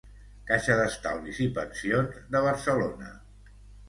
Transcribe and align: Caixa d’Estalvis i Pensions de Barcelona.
Caixa 0.51 0.77
d’Estalvis 0.77 1.41
i 1.45 1.49
Pensions 1.57 2.15
de 2.37 2.41
Barcelona. 2.47 3.13